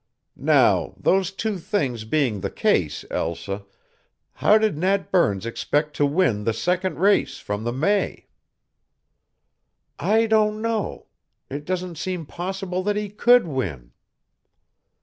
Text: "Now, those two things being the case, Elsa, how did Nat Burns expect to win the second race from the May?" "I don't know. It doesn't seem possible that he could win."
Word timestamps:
"Now, 0.35 0.95
those 0.97 1.29
two 1.29 1.59
things 1.59 2.05
being 2.05 2.39
the 2.39 2.49
case, 2.49 3.05
Elsa, 3.11 3.65
how 4.33 4.57
did 4.57 4.75
Nat 4.79 5.11
Burns 5.11 5.45
expect 5.45 5.95
to 5.97 6.07
win 6.07 6.43
the 6.43 6.53
second 6.53 6.97
race 6.97 7.37
from 7.37 7.65
the 7.65 7.71
May?" 7.71 8.25
"I 9.99 10.25
don't 10.25 10.59
know. 10.59 11.05
It 11.51 11.65
doesn't 11.65 11.99
seem 11.99 12.25
possible 12.25 12.81
that 12.81 12.95
he 12.95 13.09
could 13.09 13.45
win." 13.45 13.91